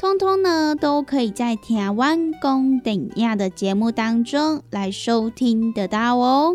[0.00, 6.54] 通通呢，都可以在台湾公等亚的节目当中来收听得到哦。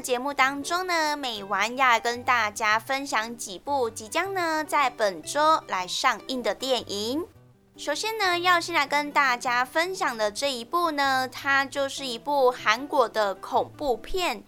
[0.00, 7.24] 节目当中呢，美完要跟大家分享几部即将呢在本周来上映的电影。
[7.76, 14.42] 首先呢，要先来跟大家分享的这一部呢，它就是一部韩国的恐怖片。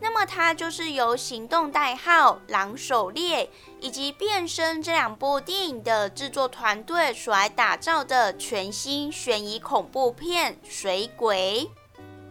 [0.00, 3.46] 那么它就是由《行动代号》《狼狩猎》
[3.80, 11.70] 以及《变身》这两部电影的制作团队所来打造的全新悬疑恐怖片《水鬼》。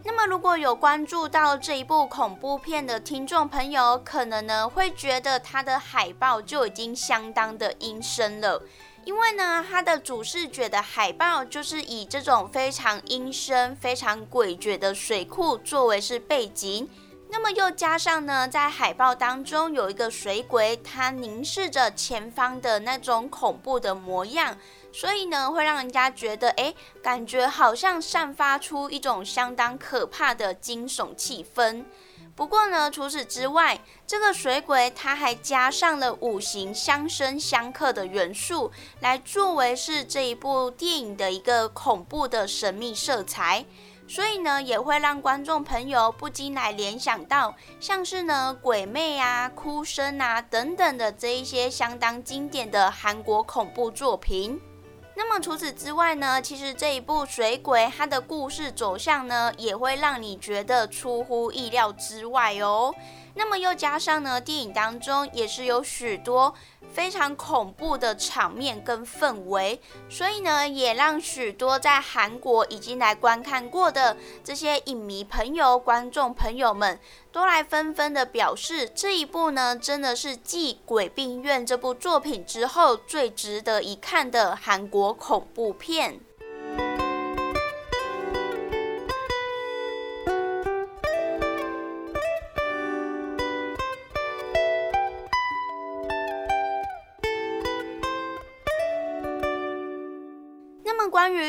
[0.06, 8.62] 那么，如果有关注到这一部恐怖片的听众朋友，可能呢会觉得它的海报就已经相当的阴森了，
[9.06, 16.86] 因为呢，它的主视觉的海报就是以这种非常阴森、非常诡谲的水库作为是背景，
[17.30, 24.58] 那么又加上呢，在海报当中有一个水鬼，它凝视着前方的那种恐怖的模样。
[24.96, 26.72] 所以呢，会让人家觉得，哎，
[27.02, 31.84] 感觉好像散发出一种相当可怕的惊悚气氛。
[32.36, 43.64] 不过呢，除此之外，这个水鬼它还加上了五行相生相克的元素，来作为是这一部电影的一个恐怖的神秘色彩。
[44.06, 54.60] 所以呢，也会让观众朋友不禁来联想到，像是呢鬼魅啊、哭声啊等等的这一些相当经典的韩国恐怖作品。
[55.16, 62.92] 那么除此之外呢，其实这一部《水鬼》它的故事走向呢，也会让你觉得出乎意料之外哦。
[63.36, 66.54] 那么又加上呢，电影当中也是有许多
[66.92, 77.00] 非常恐怖的场面跟氛围，所以呢，也让许多在韩国已经来观看过的这些影迷朋友、观众朋友们，
[77.32, 86.20] 都来纷纷的表示，这一部呢，真的是继《鬼病院》这部作品之后最值得一看的韩国恐怖片。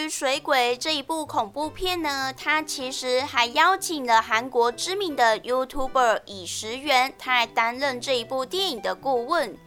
[0.10, 9.58] 《水鬼》这一部恐怖片呢，它其实还邀请了韩国知名的 YouTuber 以石元，他还担任这一部电影的顾问。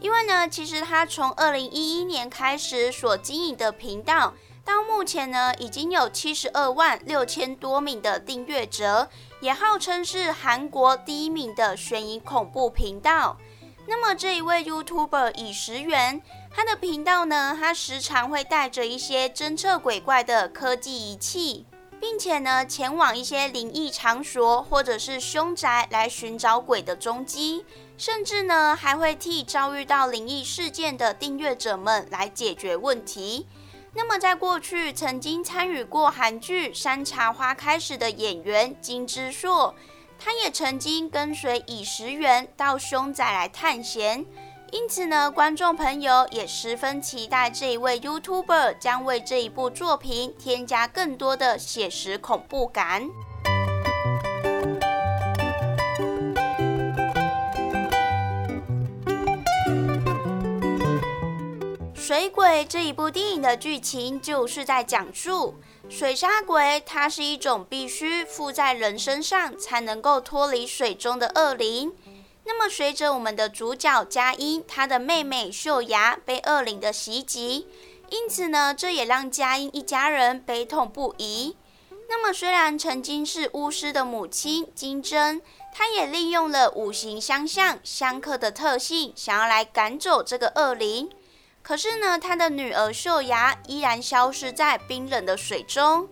[0.00, 9.08] 因为呢，其实他从二零一一年开始所经营的频道，到目前呢，已经有七十二万六千多名的订阅者，
[9.40, 13.36] 也号称是韩国第一名的悬疑恐怖频道。
[13.86, 16.20] 那么这一位 YouTuber 以石元。
[16.56, 21.66] 他的频道呢，他时常会带着一些侦测鬼怪的科技仪器，
[22.00, 27.64] 并且呢，前往一些灵异场所或者是凶宅来寻找鬼的踪迹，
[27.98, 33.48] 甚至呢，还会替遭遇到灵异事件的订阅者们来解决问题。
[33.92, 39.74] 那么，在过去曾经参与过韩剧《山茶花开始》的演员金之硕，
[40.20, 44.24] 他也曾经跟随以石原到凶宅来探险。
[44.74, 53.08] 因此呢，观众朋友也十分期待这一位 YouTuber 将为这一部作品添加更多的写实恐怖感。
[61.94, 65.54] 水鬼这一部电影的剧情就是在讲述
[65.88, 71.92] 水杀鬼，它是一种必须附在人身上才能够脱离水中的恶灵。
[72.46, 77.66] 那么随着我们的主角佳音，她的妹妹秀雅被恶灵的袭击，
[78.10, 81.56] 因此呢，这也让佳音一家人悲痛不已。
[82.08, 85.40] 那么虽然曾经是巫师的母亲金针，
[85.72, 91.10] 她也利用了五行相向相克的特性，想要来赶走这个恶灵。
[91.62, 96.10] 可是呢，他的女儿秀雅依然消失在冰冷的水中。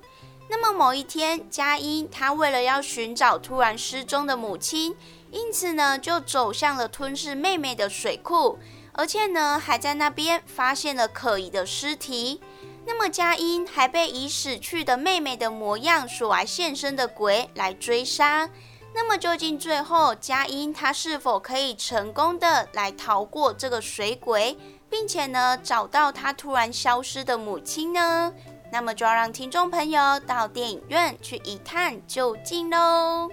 [0.48, 4.96] 那么某一天，佳音她为了要寻找突然失踪的母亲，
[5.32, 8.58] 因此呢就走向了吞噬妹妹的水库，
[8.92, 12.40] 而且呢还在那边发现了可疑的尸体。
[12.84, 18.48] 那么佳音还被以死去的妹妹的模样所来现身的鬼来追杀。
[18.94, 24.58] 那么究竟最后佳音她是否可以成功的来逃过这个水鬼？
[24.90, 28.30] 并且呢，找到她突然消失的母亲呢？
[28.70, 33.30] 那么就要让听众朋友到电影院去一探究竟喽。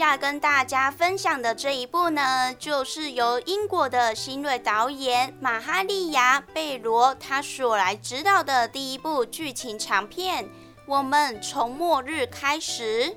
[0.00, 10.44] 要跟大家分享的这一部呢，就是由英国的新锐导演马哈利亚贝罗他所来指导的第一部剧情长片
[10.86, 13.10] 《我们从末日开始》。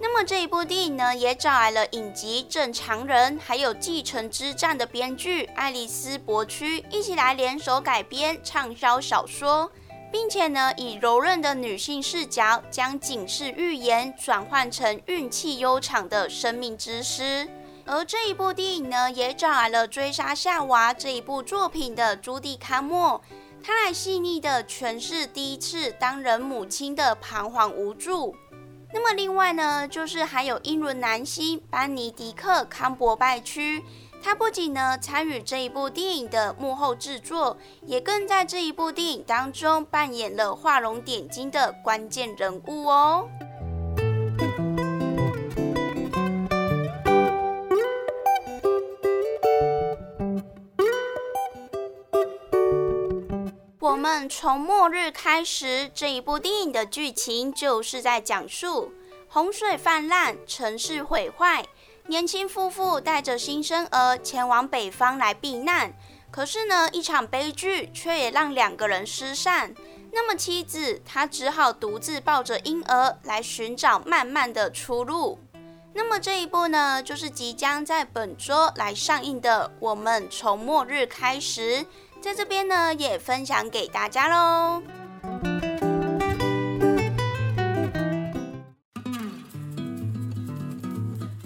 [0.00, 9.72] 那么这一部电影呢，也找来了影集《正常人》还有《继承之战》的编剧爱丽丝伯区一起来联手改编畅销小说。
[10.12, 17.48] 并且呢，以柔韧的女性视角，将警示预言转换成运气悠长的生命之诗。
[17.86, 23.20] 而这一部电影呢，也找来了《追杀夏娃》这一部作品的朱迪康莫，
[23.64, 28.36] 他来细腻的诠释第一次当人母亲的彷徨无助。
[28.92, 33.82] 那么另外呢，就是还有英伦男星班尼迪克康伯拜区。
[34.22, 43.28] 他不仅呢参与这一部电影的幕后制作，也更在这一部电影当中扮演了画龙点睛的关键人物哦。
[53.78, 58.92] 我们从末日开始这一部电影的剧情，就是在讲述
[59.28, 61.66] 洪水泛滥，城市毁坏。
[62.08, 65.92] 年轻夫妇带着新生儿前往北方来避难，
[66.30, 69.74] 可是呢，一场悲剧却也让两个人失散。
[70.12, 75.38] 那么妻子她只好独自抱着婴儿来寻找慢慢的出路。
[75.94, 81.78] 那么这一部呢，就是即将在本周来上映的《我们从末日开始》，
[82.20, 84.82] 在这边呢也分享给大家喽。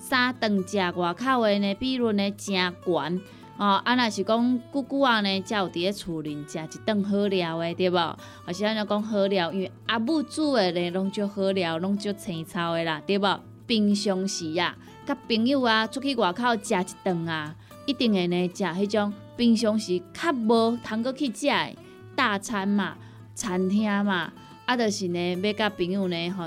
[0.00, 3.20] 三顿食外口的呢，比率呢真悬
[3.58, 3.80] 哦。
[3.84, 8.18] 啊，若是讲久久啊呢，才有伫咧厝里食一顿好料的，对无？
[8.46, 13.40] 或是安尼讲好料，因为阿母煮的呢，拢足好料，拢足青草的啦，对无？
[13.66, 14.74] 平常时啊，
[15.06, 17.54] 甲朋友啊出去外口食一顿啊，
[17.86, 21.76] 一定会呢食迄种平常时较无通过去食的
[22.16, 22.96] 大餐嘛，
[23.34, 24.32] 餐厅嘛，
[24.64, 26.46] 啊，就是呢要甲朋友呢吼。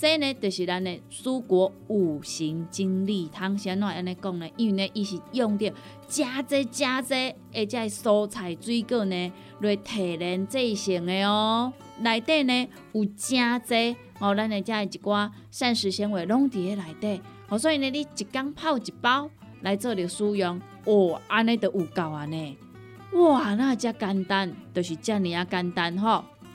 [0.00, 3.58] 这呢，就是咱的蔬果五行精力汤。
[3.58, 4.48] 先怎安尼讲呢？
[4.56, 5.72] 因为呢，伊是用着
[6.06, 11.72] 加济加济，而且蔬菜水果呢来提炼制成的哦。
[11.98, 17.20] 内底呢有加济哦，咱的遮一寡膳食纤维拢伫咧内底。
[17.48, 19.28] 哦，所以呢，你一缸泡一包
[19.62, 22.56] 来做着使用，哦，安尼就有够啊呢。
[23.14, 26.22] 哇，那遮简单，就是遮尔啊简单吼。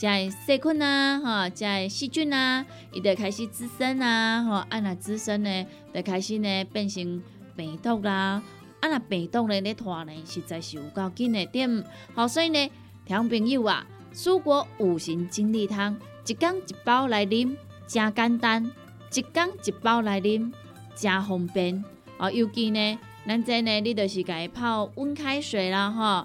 [0.00, 7.20] 在细菌啊，哈，在细菌啊，伊就开始滋生啊，吼，啊那滋生呢，就开始呢变成
[7.56, 8.40] 病毒啦，
[8.78, 12.70] 啊那病毒呢咧拖呢，实在是有够紧的点，好，所以呢，
[13.04, 17.56] 听朋友啊，蔬果五行精力汤，一缸一包来啉，
[17.88, 18.70] 真简单，
[19.12, 20.52] 一缸一包来啉，
[20.94, 21.84] 真方便，
[22.18, 26.24] 哦，尤其呢，咱这呢，你就是家泡温开水啦，吼，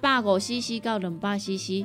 [0.00, 1.84] 百五 CC 到两百 CC。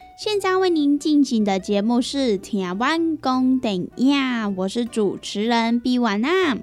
[0.23, 3.89] 现在为您进行的节目是《台湾公电影》，
[4.55, 6.55] 我是主持人毕婉娜。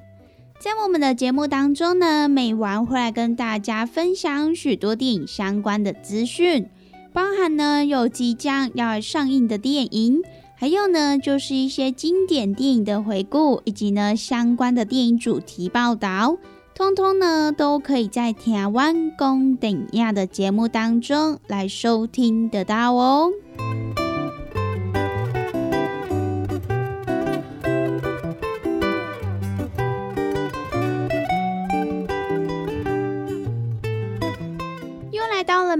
[0.60, 6.68] 在我们的节目当中呢，每晚会来跟大家分享许多电影相关的资讯，
[7.12, 10.22] 包含呢有即将要上映的电影，
[10.54, 16.38] 还有呢就是一些经典电影的回顾，以及呢相关的电影主题报道。
[16.76, 23.32] 通通呢，都可以在台湾公等亚的节目当中来收听得到哦。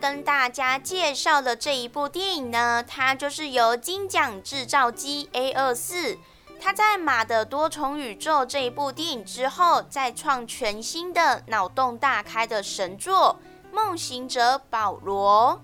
[0.00, 6.16] 跟大家介绍的这一部电影呢，它就是由金奖制造机 A 二四，
[6.58, 13.36] 它在《马的多重宇宙》这一部电影之后，再创全新的脑洞大开的神作
[13.74, 15.60] 《梦行者保罗》。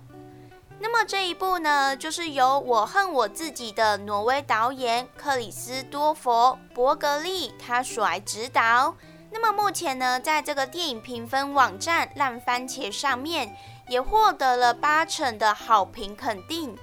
[0.79, 8.95] 那么这一部呢，就是由我恨我自己的挪威导演克里斯多佛伯格利他所来指导。
[9.31, 13.57] 那么目前呢，在这个电影评分网站烂番茄上面。
[13.87, 16.77] 也获得了八成的好评肯定。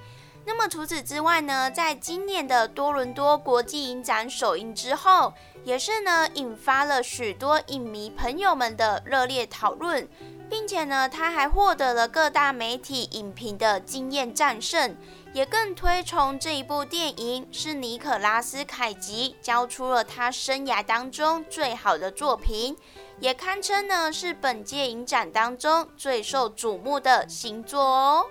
[0.47, 5.33] 那么除此之外呢，在今年的多伦多国际影展首映之后，
[5.63, 10.07] 也是呢引发了许多影迷朋友们的热烈讨论，
[10.47, 14.95] 并且呢，他还获得了各大媒体影评的惊艳战胜，
[15.33, 22.77] 也更推崇这一部电影是尼可拉斯凯奇交出了他生涯当中最好的作品，
[23.19, 28.25] 也堪称呢是本届影展当中最受瞩目的新作哦。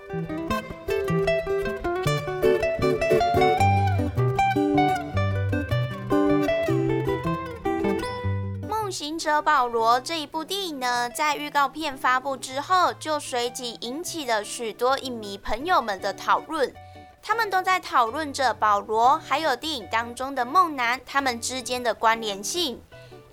[8.91, 16.73] 行者保罗这一部电影呢，在预告片发布之后，就随即引起了许多影迷朋友们的讨论。
[17.21, 22.81] 他们都在讨论着保罗还有电影当中的梦男他们之间的关联性。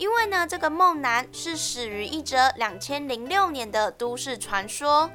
[0.02, 5.08] 因为呢，这个梦男是始于一则两千零六年的都市传说。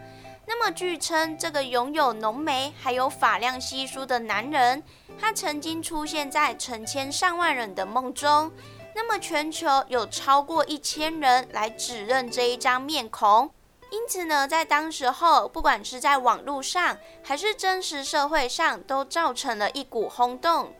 [0.45, 4.81] 那么，据称这个拥有浓眉还有发量稀疏的男人，
[5.19, 8.49] 他曾经出现在成千上万人的梦中。
[8.95, 13.51] 那么，全球有超过一千人来指认这一张面孔，
[13.91, 20.73] 因此呢，在当时候，不管是在网络上还是真实社会上，都造成了一股轰动。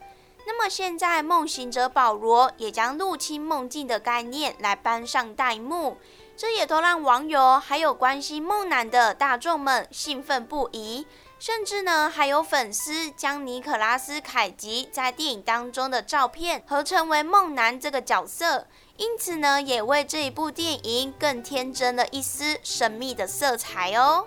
[0.49, 5.97] 那么，现在梦行者保罗也将入侵梦境的概念来搬上大幕，
[6.37, 11.05] 这也都让网友还有关心梦男的大众们兴奋不已。
[11.37, 24.25] 甚至呢，还有粉丝将尼可拉斯凯奇在电影当中的照片合成为梦男这个角色，因此呢，也为这一部电影更添增了一丝神秘的色彩哦。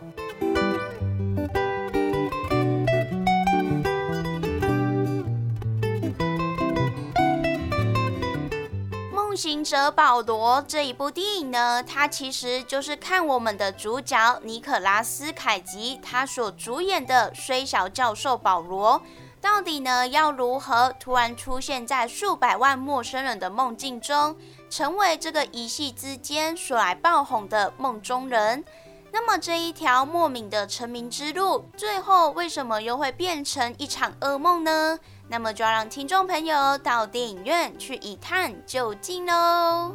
[9.36, 19.02] 行者保罗这一部电影呢，它其实就是看我们的主角尼可拉斯凯奇他所主演的虽小教授保罗，
[19.40, 24.36] 到底呢要如何突然出现在数百万陌生人的梦境中，
[24.68, 28.64] 成为这个一夕之间所来爆红的梦中人？
[29.12, 34.98] 那么这一条莫名的成名之路，最后为什么又会变成一场噩梦呢？
[35.30, 39.94] 那么就要让听众朋友到电影院去一探究竟喽。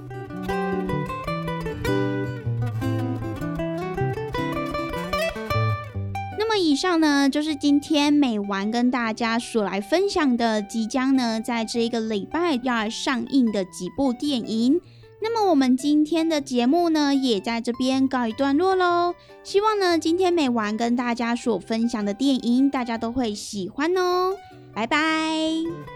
[6.39, 14.79] 那么以上呢，就是今天美完跟大家所来分享的，即将呢在这一个礼拜要上映的几部电影。
[15.21, 19.15] 那么我们今天的节目呢，也在这边告一段落喽。
[19.43, 24.37] 希望呢，今天美完跟大家所分享的电影，大家都会喜欢哦。
[24.75, 25.94] 拜拜。